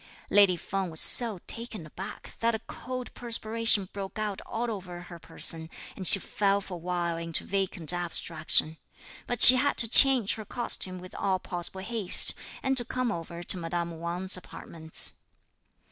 [0.31, 5.19] Lady Feng was so taken aback that a cold perspiration broke out all over her
[5.19, 8.77] person, and she fell for a while into vacant abstraction.
[9.27, 12.33] But she had to change her costume, with all possible haste,
[12.63, 15.13] and to come over to madame Wang's apartments.